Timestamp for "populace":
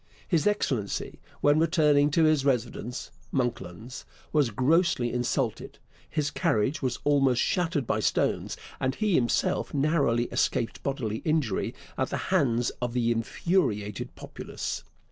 14.15-14.83